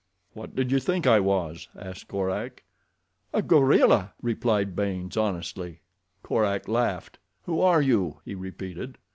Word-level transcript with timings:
"What 0.33 0.55
did 0.55 0.71
you 0.71 0.79
think 0.79 1.05
I 1.05 1.19
was?" 1.19 1.67
asked 1.75 2.07
Korak. 2.07 2.63
"A 3.33 3.43
gorilla," 3.43 4.13
replied 4.23 4.75
Baynes, 4.75 5.15
honestly. 5.15 5.81
Korak 6.23 6.67
laughed. 6.67 7.19
"Who 7.43 7.59
are 7.61 7.83
you?" 7.83 8.19
he 8.25 8.33
repeated. 8.33 8.97